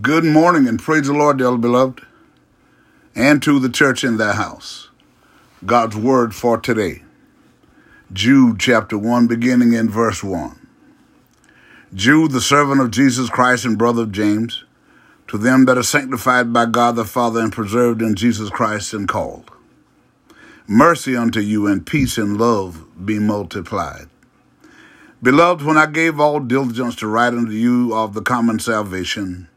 [0.00, 2.00] Good morning and praise the Lord, dearly beloved,
[3.14, 4.88] and to the church in thy house.
[5.66, 7.02] God's word for today.
[8.10, 10.66] Jude chapter 1, beginning in verse 1.
[11.92, 14.64] Jude, the servant of Jesus Christ and brother of James,
[15.28, 19.06] to them that are sanctified by God the Father and preserved in Jesus Christ and
[19.06, 19.50] called.
[20.66, 24.08] Mercy unto you and peace and love be multiplied.
[25.22, 29.48] Beloved, when I gave all diligence to write unto you of the common salvation,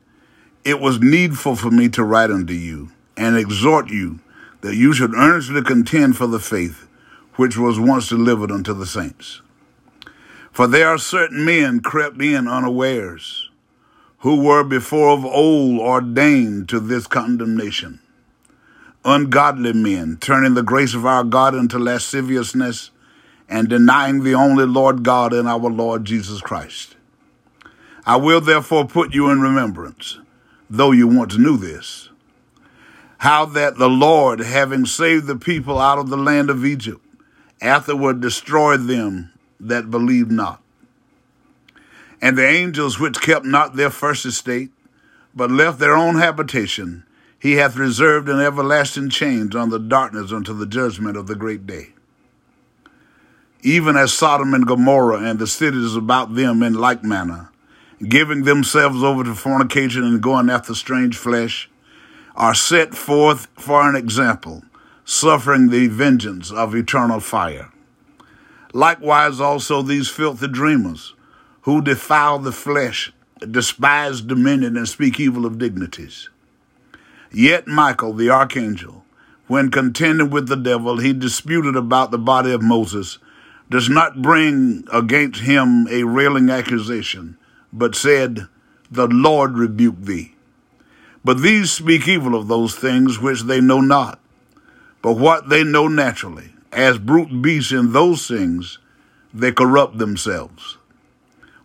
[0.66, 4.20] it was needful for me to write unto you and exhort you
[4.62, 6.88] that you should earnestly contend for the faith
[7.36, 9.42] which was once delivered unto the saints.
[10.52, 13.50] For there are certain men crept in unawares,
[14.20, 18.00] who were before of old ordained to this condemnation.
[19.04, 22.90] Ungodly men, turning the grace of our God into lasciviousness
[23.48, 26.96] and denying the only Lord God and our Lord Jesus Christ.
[28.04, 30.18] I will therefore put you in remembrance
[30.70, 32.10] though you once knew this.
[33.20, 37.02] How that the Lord, having saved the people out of the land of Egypt,
[37.62, 40.62] afterward destroyed them that believed not.
[42.22, 44.72] And the angels which kept not their first estate,
[45.34, 47.04] but left their own habitation,
[47.40, 51.68] he hath reserved in everlasting chains on the darkness unto the judgment of the great
[51.68, 51.90] day.
[53.62, 57.52] Even as Sodom and Gomorrah and the cities about them in like manner,
[58.08, 61.70] giving themselves over to fornication and going after strange flesh,
[62.36, 64.64] are set forth for an example,
[65.06, 67.72] suffering the vengeance of eternal fire.
[68.74, 71.14] Likewise, also these filthy dreamers,
[71.62, 73.14] who defile the flesh,
[73.50, 76.30] despise dominion, and speak evil of dignities.
[77.32, 79.04] Yet Michael, the archangel,
[79.48, 83.20] when contending with the devil, he disputed about the body of Moses,
[83.70, 87.38] does not bring against him a railing accusation
[87.76, 88.48] but said,
[88.90, 90.34] The Lord rebuke thee.
[91.26, 94.20] But these speak evil of those things which they know not,
[95.02, 98.80] but what they know naturally, as brute beasts in those things,
[99.34, 100.78] they corrupt themselves.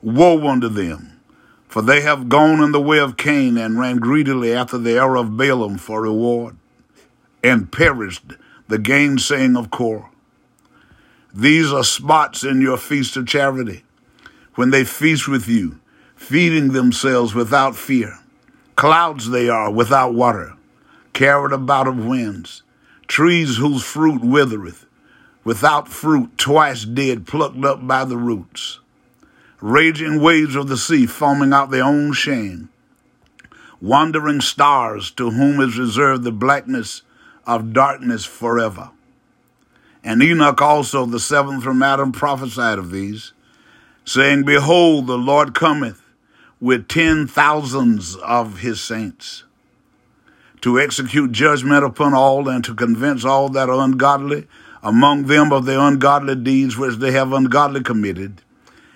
[0.02, 1.20] Woe unto them,
[1.68, 5.16] for they have gone in the way of Cain and ran greedily after the error
[5.16, 6.56] of Balaam for reward,
[7.44, 8.32] and perished
[8.66, 10.10] the gainsaying of Korah.
[11.32, 13.84] These are spots in your feast of charity,
[14.56, 15.78] when they feast with you
[16.20, 18.18] feeding themselves without fear.
[18.76, 20.52] Clouds they are without water,
[21.14, 22.62] carried about of winds,
[23.08, 24.84] trees whose fruit withereth,
[25.44, 28.80] without fruit, twice dead, plucked up by the roots.
[29.60, 32.68] Raging waves of the sea foaming out their own shame.
[33.80, 37.02] Wandering stars to whom is reserved the blackness
[37.46, 38.90] of darkness forever.
[40.04, 43.32] And Enoch also, the seventh from Adam, prophesied of these,
[44.04, 45.99] saying, Behold, the Lord cometh
[46.60, 49.44] with ten thousands of his saints
[50.60, 54.46] to execute judgment upon all and to convince all that are ungodly.
[54.82, 58.40] Among them of their ungodly deeds which they have ungodly committed,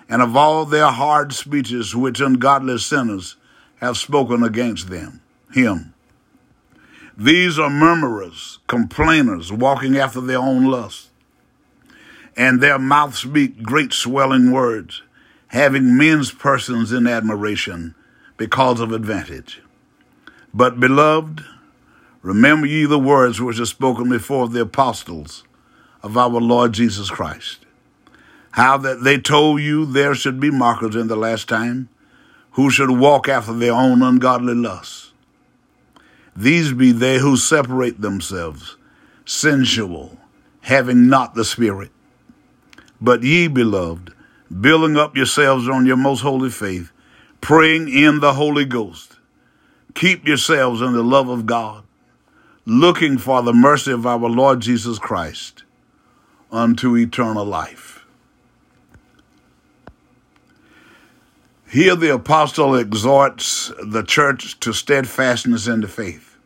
[0.09, 3.35] and of all their hard speeches which ungodly sinners
[3.81, 5.21] have spoken against them,
[5.53, 5.93] him.
[7.15, 11.09] These are murmurers, complainers, walking after their own lust,
[12.35, 15.03] and their mouths speak great swelling words
[15.55, 17.95] having men's persons in admiration
[18.35, 19.61] because of advantage.
[20.53, 21.45] But, beloved,
[22.21, 25.45] remember ye the words which are spoken before the apostles
[26.03, 27.65] of our Lord Jesus Christ.
[28.51, 31.87] How that they told you there should be mockers in the last time,
[32.51, 35.13] who should walk after their own ungodly lusts.
[36.35, 38.75] These be they who separate themselves,
[39.23, 40.17] sensual,
[40.59, 41.91] having not the Spirit.
[42.99, 44.11] But ye, beloved,
[44.49, 46.91] building up yourselves on your most holy faith,
[47.41, 49.17] praying in the Holy Ghost.
[49.93, 51.83] Keep yourselves in the love of God,
[52.65, 55.63] looking for the mercy of our Lord Jesus Christ
[56.51, 58.05] unto eternal life.
[61.69, 66.37] Here the apostle exhorts the church to steadfastness in the faith.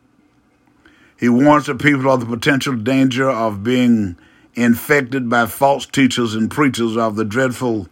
[1.20, 4.18] He warns the people of the potential danger of being
[4.56, 7.88] infected by false teachers and preachers of the dreadful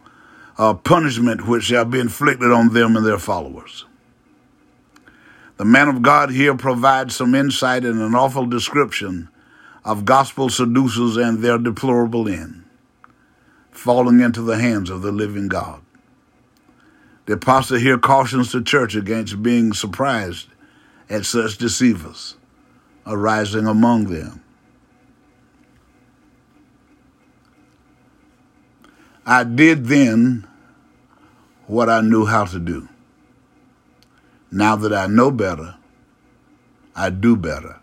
[0.57, 3.85] uh, punishment which shall be inflicted on them and their followers.
[5.57, 9.29] The man of God here provides some insight and an awful description
[9.83, 12.65] of gospel seducers and their deplorable end,
[13.71, 15.81] falling into the hands of the living God.
[17.25, 20.47] The apostle here cautions the church against being surprised
[21.09, 22.35] at such deceivers
[23.05, 24.43] arising among them.
[29.29, 30.47] I did then
[31.65, 32.87] what I knew how to do.
[34.49, 35.75] Now that I know better,
[36.95, 37.81] I do better.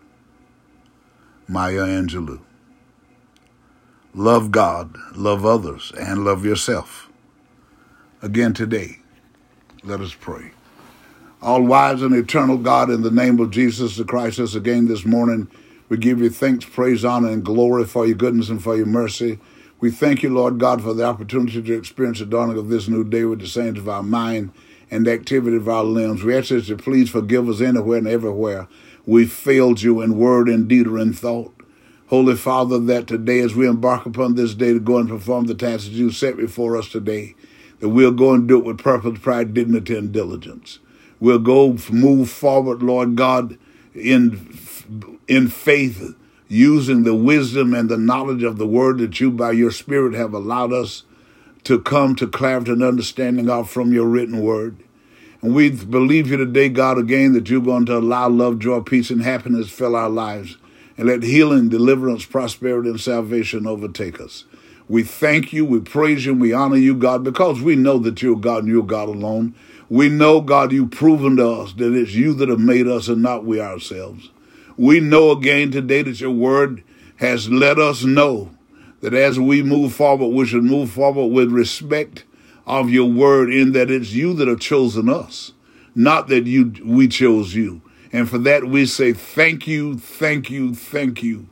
[1.47, 2.41] Maya Angelou.
[4.15, 7.11] Love God, love others, and love yourself.
[8.23, 8.97] Again today,
[9.83, 10.49] let us pray.
[11.43, 15.05] All wise and eternal God, in the name of Jesus the Christ, us again this
[15.05, 15.47] morning,
[15.89, 19.37] we give you thanks, praise, honor, and glory for your goodness and for your mercy.
[19.79, 23.03] We thank you, Lord God, for the opportunity to experience the dawning of this new
[23.03, 24.51] day with the saints of our mind
[24.89, 26.23] and the activity of our limbs.
[26.23, 28.67] We ask that you please forgive us anywhere and everywhere
[29.05, 31.53] we failed you in word and deed or in thought.
[32.07, 35.55] Holy Father, that today as we embark upon this day to go and perform the
[35.55, 37.35] tasks you set before us today,
[37.79, 40.79] that we'll go and do it with purpose, pride, dignity, and diligence.
[41.19, 43.57] We'll go move forward, Lord God,
[43.93, 44.57] in
[45.27, 46.15] in faith,
[46.47, 50.33] using the wisdom and the knowledge of the word that you by your spirit have
[50.33, 51.03] allowed us
[51.63, 54.77] to come to clarity and understanding of from your written word.
[55.41, 59.09] And we believe you today, God, again, that you're going to allow love, joy, peace,
[59.09, 60.57] and happiness fill our lives
[60.97, 64.45] and let healing, deliverance, prosperity, and salvation overtake us.
[64.87, 68.37] We thank you, we praise you, we honor you, God, because we know that you're
[68.37, 69.55] God and you're God alone.
[69.89, 73.21] We know, God, you've proven to us that it's you that have made us and
[73.21, 74.29] not we ourselves.
[74.77, 76.83] We know again today that your word
[77.17, 78.51] has let us know
[79.01, 82.25] that as we move forward, we should move forward with respect
[82.65, 85.53] of your word in that it's you that have chosen us,
[85.93, 87.81] not that you we chose you.
[88.11, 91.47] And for that, we say thank you, thank you, thank you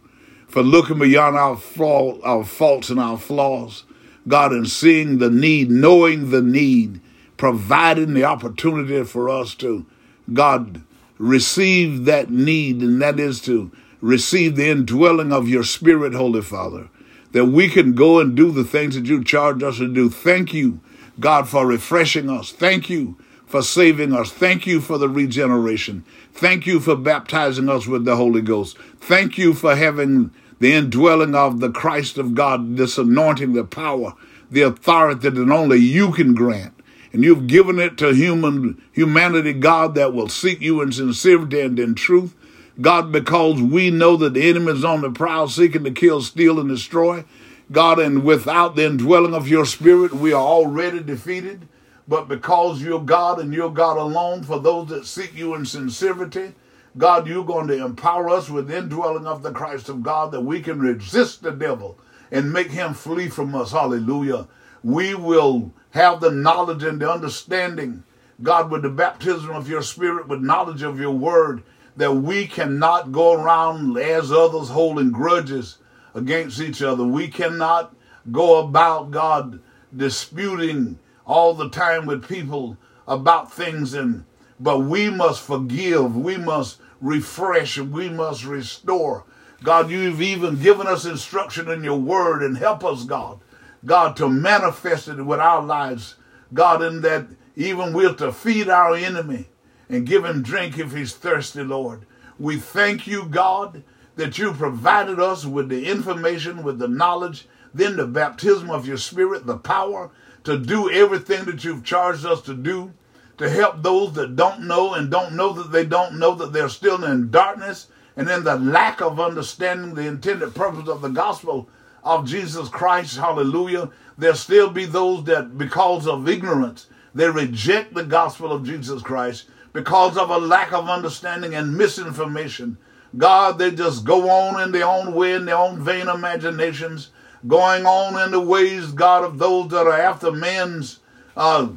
[0.48, 3.86] for looking beyond our, flaw, our faults and our flaws,
[4.28, 7.02] God, and seeing the need, knowing the need,
[7.38, 9.86] providing the opportunity for us to,
[10.32, 10.82] God,
[11.18, 13.72] receive that need, and that is to
[14.02, 16.90] receive the indwelling of your Spirit, Holy Father,
[17.32, 20.10] that we can go and do the things that you charge us to do.
[20.10, 20.80] Thank you,
[21.20, 22.52] God, for refreshing us.
[22.52, 24.32] Thank you for saving us.
[24.32, 26.04] Thank you for the regeneration.
[26.34, 28.78] Thank you for baptizing us with the Holy Ghost.
[29.00, 34.14] Thank you for having the indwelling of the Christ of God, this anointing, the power,
[34.50, 36.74] the authority that only you can grant.
[37.14, 41.80] And you've given it to human humanity, God, that will seek you in sincerity and
[41.80, 42.36] in truth.
[42.82, 46.60] God, because we know that the enemy is on the prowl seeking to kill, steal,
[46.60, 47.24] and destroy.
[47.72, 51.68] God, and without the indwelling of your spirit, we are already defeated
[52.08, 56.54] but because you're God and you're God alone, for those that seek you in sincerity,
[56.98, 60.62] God, you're going to empower us with indwelling of the Christ of God that we
[60.62, 61.98] can resist the devil
[62.32, 63.72] and make him flee from us.
[63.72, 64.48] Hallelujah.
[64.84, 68.04] We will have the knowledge and the understanding,
[68.42, 71.62] God, with the baptism of your spirit, with knowledge of your word,
[71.96, 75.78] that we cannot go around as others holding grudges
[76.16, 77.04] against each other.
[77.04, 77.96] We cannot
[78.32, 79.60] go about, God,
[79.96, 80.98] disputing
[81.28, 82.76] all the time with people
[83.08, 84.26] about things and
[84.60, 89.26] but we must forgive we must refresh we must restore
[89.64, 93.40] god you've even given us instruction in your word and help us god
[93.86, 96.16] god to manifest it with our lives.
[96.54, 99.48] God in that even we're to feed our enemy
[99.90, 102.06] and give him drink if he's thirsty lord.
[102.40, 103.84] We thank you god
[104.16, 108.98] that you provided us with the information with the knowledge then the baptism of your
[108.98, 110.12] spirit the power
[110.44, 112.94] to do everything that you've charged us to do,
[113.38, 116.70] to help those that don't know and don't know that they don't know that they're
[116.70, 121.68] still in darkness and in the lack of understanding the intended purpose of the gospel
[122.04, 123.18] of Jesus Christ.
[123.18, 123.90] Hallelujah.
[124.18, 129.46] There still be those that, because of ignorance, they reject the gospel of Jesus Christ
[129.72, 132.78] because of a lack of understanding and misinformation.
[133.18, 137.12] God, they just go on in their own way, in their own vain imaginations,
[137.48, 141.00] going on in the ways, God, of those that are after men's
[141.36, 141.70] uh,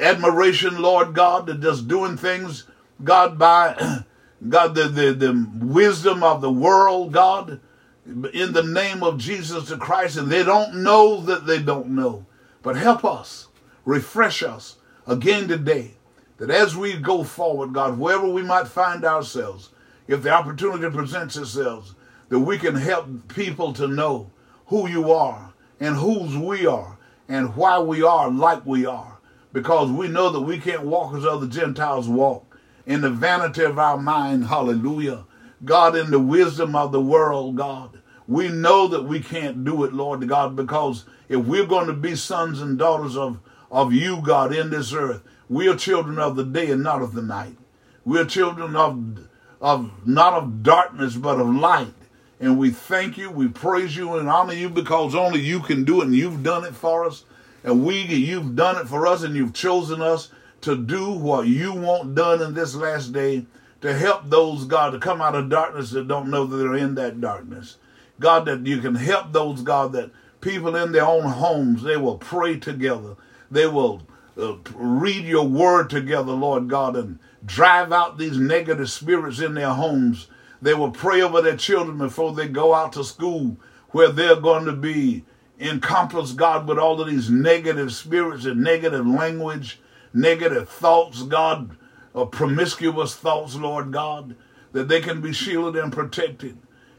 [0.00, 2.64] admiration, Lord God, that just doing things,
[3.02, 3.74] God, by
[4.48, 7.60] God, the, the, the wisdom of the world, God,
[8.08, 12.24] in the name of Jesus the Christ, and they don't know that they don't know.
[12.62, 13.48] But help us,
[13.84, 15.92] refresh us again today,
[16.38, 19.70] that as we go forward, God, wherever we might find ourselves,
[20.06, 21.94] if the opportunity presents itself,
[22.30, 24.30] that we can help people to know
[24.66, 26.98] who you are and whose we are
[27.28, 29.18] and why we are like we are.
[29.52, 33.78] Because we know that we can't walk as other Gentiles walk in the vanity of
[33.78, 34.46] our mind.
[34.46, 35.24] Hallelujah.
[35.64, 37.97] God, in the wisdom of the world, God.
[38.28, 42.14] We know that we can't do it, Lord God, because if we're going to be
[42.14, 46.44] sons and daughters of, of you, God, in this earth, we are children of the
[46.44, 47.56] day and not of the night.
[48.04, 49.26] We are children of,
[49.62, 51.94] of not of darkness, but of light.
[52.38, 56.02] And we thank you, we praise you and honor you because only you can do
[56.02, 57.24] it and you've done it for us.
[57.64, 60.30] And we, you've done it for us and you've chosen us
[60.60, 63.46] to do what you want done in this last day
[63.80, 66.94] to help those, God, to come out of darkness that don't know that they're in
[66.96, 67.78] that darkness.
[68.20, 70.10] God, that you can help those, God, that
[70.40, 73.16] people in their own homes, they will pray together.
[73.50, 74.02] They will
[74.36, 79.70] uh, read your word together, Lord God, and drive out these negative spirits in their
[79.70, 80.28] homes.
[80.60, 83.56] They will pray over their children before they go out to school,
[83.90, 85.24] where they're going to be
[85.60, 89.80] encompassed, God, with all of these negative spirits and negative language,
[90.12, 91.76] negative thoughts, God,
[92.14, 94.36] or promiscuous thoughts, Lord God,
[94.72, 96.58] that they can be shielded and protected,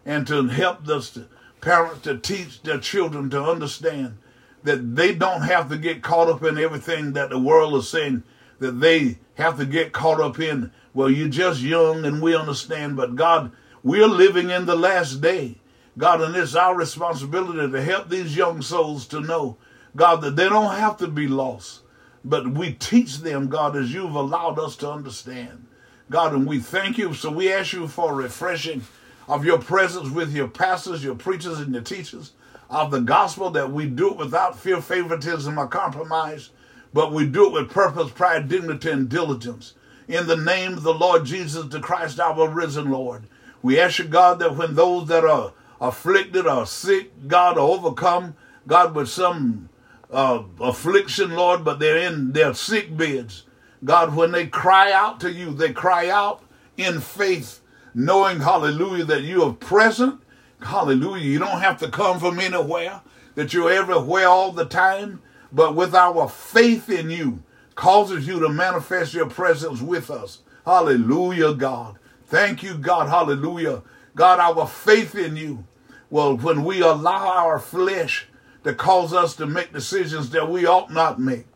[0.09, 1.27] and to help the
[1.61, 4.17] parents to teach their children to understand
[4.63, 8.23] that they don't have to get caught up in everything that the world is saying
[8.57, 10.71] that they have to get caught up in.
[10.95, 13.51] Well, you're just young and we understand, but God,
[13.83, 15.57] we're living in the last day.
[15.95, 19.57] God, and it's our responsibility to help these young souls to know,
[19.95, 21.81] God, that they don't have to be lost,
[22.25, 25.67] but we teach them, God, as you've allowed us to understand.
[26.09, 27.13] God, and we thank you.
[27.13, 28.81] So we ask you for refreshing
[29.29, 32.33] of your presence with your pastors, your preachers, and your teachers
[32.69, 36.49] of the gospel, that we do it without fear, favoritism, or compromise,
[36.93, 39.75] but we do it with purpose, pride, dignity, and diligence.
[40.07, 43.23] In the name of the Lord Jesus the Christ, our risen Lord,
[43.61, 48.35] we ask you, God, that when those that are afflicted or sick, God, are overcome,
[48.67, 49.69] God, with some
[50.11, 53.43] uh, affliction, Lord, but they're in their sick beds.
[53.83, 56.43] God, when they cry out to you, they cry out
[56.77, 57.61] in faith,
[57.99, 60.21] knowing, hallelujah, that you are present.
[60.61, 61.25] Hallelujah.
[61.25, 63.01] You don't have to come from anywhere,
[63.35, 67.43] that you're everywhere all the time, but with our faith in you,
[67.75, 70.39] causes you to manifest your presence with us.
[70.65, 71.97] Hallelujah, God.
[72.27, 73.09] Thank you, God.
[73.09, 73.81] Hallelujah.
[74.15, 75.65] God, our faith in you.
[76.09, 78.27] Well, when we allow our flesh
[78.63, 81.47] to cause us to make decisions that we ought not make,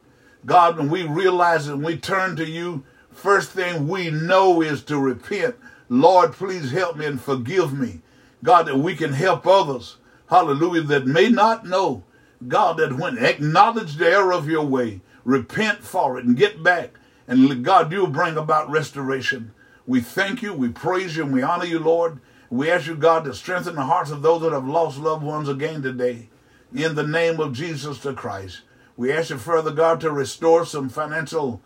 [0.46, 4.98] God, when we realize and we turn to you, first thing we know is to
[4.98, 5.56] repent.
[5.94, 8.02] Lord, please help me and forgive me.
[8.44, 9.98] God, that we can help others,
[10.28, 12.04] hallelujah, that may not know,
[12.48, 16.98] God, that when acknowledge the error of your way, repent for it and get back.
[17.28, 19.54] And God, you'll bring about restoration.
[19.86, 22.20] We thank you, we praise you, and we honor you, Lord.
[22.50, 25.48] We ask you, God, to strengthen the hearts of those that have lost loved ones
[25.48, 26.30] again today.
[26.74, 28.62] In the name of Jesus the Christ.
[28.98, 31.62] We ask you further, God, to restore some financial,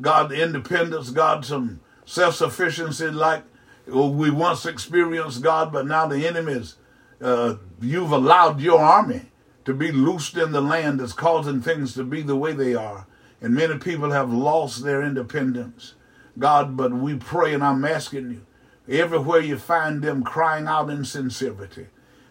[0.00, 3.42] God, independence, God, some self-sufficiency like
[3.86, 6.76] we once experienced, God, but now the enemies,
[7.20, 9.22] uh, you've allowed your army
[9.64, 13.06] to be loosed in the land that's causing things to be the way they are.
[13.40, 15.94] And many people have lost their independence.
[16.38, 18.46] God, but we pray and I'm asking you,
[18.88, 21.86] everywhere you find them crying out in sincerity.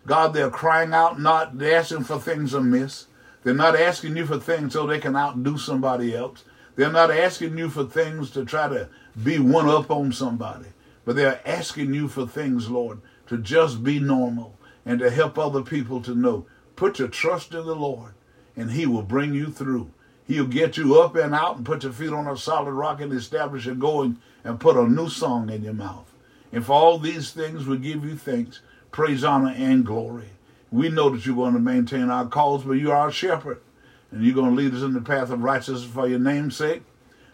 [0.05, 3.07] God, they're crying out, not asking for things amiss.
[3.43, 6.43] They're not asking you for things so they can outdo somebody else.
[6.75, 8.89] They're not asking you for things to try to
[9.21, 10.67] be one up on somebody.
[11.05, 15.61] But they're asking you for things, Lord, to just be normal and to help other
[15.61, 16.45] people to know
[16.81, 18.13] Put your trust in the Lord,
[18.55, 19.91] and He will bring you through.
[20.25, 23.13] He'll get you up and out and put your feet on a solid rock and
[23.13, 26.11] establish you going and put a new song in your mouth.
[26.51, 30.29] And for all these things, we give you thanks, praise, honor, and glory.
[30.71, 33.61] We know that you're going to maintain our cause, but you're our shepherd,
[34.09, 36.81] and you're going to lead us in the path of righteousness for your name's sake.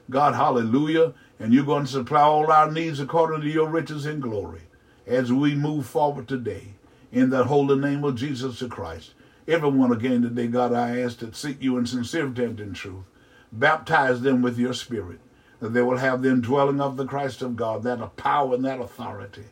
[0.09, 1.13] God, hallelujah.
[1.39, 4.61] And you're going to supply all our needs according to your riches and glory
[5.05, 6.73] as we move forward today.
[7.11, 9.13] In the holy name of Jesus Christ.
[9.47, 13.05] Everyone again today, God, I ask that seek you in sincerity and in truth.
[13.51, 15.19] Baptize them with your spirit,
[15.61, 18.81] that they will have the indwelling of the Christ of God, that power and that
[18.81, 19.45] authority.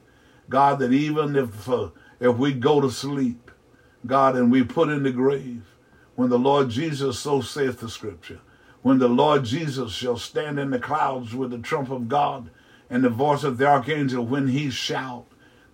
[0.50, 1.90] God, that even if, uh,
[2.20, 3.52] if we go to sleep,
[4.06, 5.64] God, and we put in the grave,
[6.16, 8.42] when the Lord Jesus, so saith the scripture,
[8.86, 12.52] when the Lord Jesus shall stand in the clouds with the trump of God
[12.88, 15.26] and the voice of the archangel, when he shout,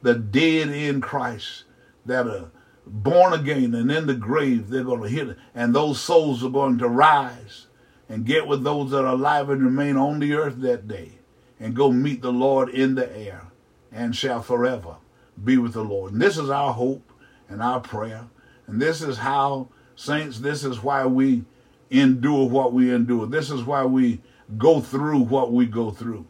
[0.02, 1.66] the dead in Christ
[2.06, 2.52] that are
[2.88, 5.38] born again and in the grave, they're going to hit.
[5.54, 7.68] And those souls are going to rise
[8.08, 11.20] and get with those that are alive and remain on the earth that day
[11.60, 13.52] and go meet the Lord in the air
[13.92, 14.96] and shall forever
[15.44, 16.14] be with the Lord.
[16.14, 17.12] And this is our hope
[17.50, 18.30] and our prayer.
[18.68, 21.44] And this is how, saints, this is why we
[21.92, 23.28] endure what we endure.
[23.28, 24.22] This is why we
[24.58, 26.26] go through what we go through.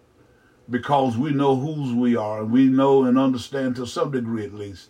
[0.70, 4.54] Because we know whose we are and we know and understand to some degree at
[4.54, 4.90] least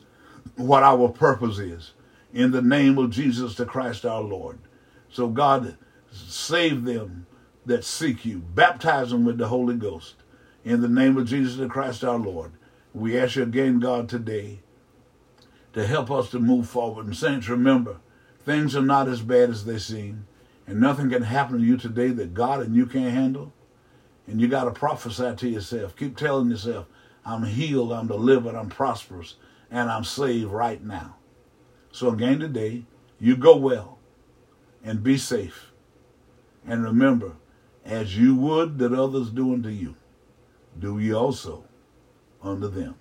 [0.56, 1.94] what our purpose is
[2.34, 4.60] in the name of Jesus the Christ our Lord.
[5.10, 5.78] So God,
[6.12, 7.25] save them
[7.66, 8.40] that seek you.
[8.40, 10.16] Baptize them with the Holy Ghost.
[10.63, 12.54] In the name of Jesus the Christ our Lord.
[12.94, 14.60] We ask you again, God, today
[15.74, 17.06] to help us to move forward.
[17.06, 17.98] And saints, remember,
[18.46, 20.28] things are not as bad as they seem.
[20.68, 23.53] And nothing can happen to you today that God and you can't handle.
[24.27, 25.96] And you got to prophesy to yourself.
[25.96, 26.88] Keep telling yourself,
[27.25, 29.36] I'm healed, I'm delivered, I'm prosperous,
[29.70, 31.18] and I'm saved right now.
[31.91, 32.86] So again today,
[33.20, 34.00] you go well
[34.84, 35.72] and be safe.
[36.65, 37.34] And remember,
[37.84, 39.96] as you would that others do unto you,
[40.77, 41.65] do ye also
[42.41, 42.96] unto them.